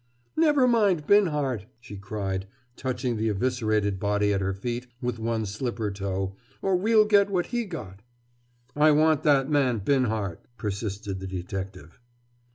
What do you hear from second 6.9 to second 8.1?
get what he got!"